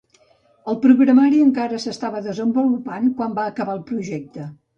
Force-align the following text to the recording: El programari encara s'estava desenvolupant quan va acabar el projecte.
El 0.71 0.77
programari 0.85 1.41
encara 1.47 1.81
s'estava 1.83 2.23
desenvolupant 2.29 3.13
quan 3.21 3.37
va 3.41 3.45
acabar 3.53 3.79
el 3.79 3.87
projecte. 3.93 4.49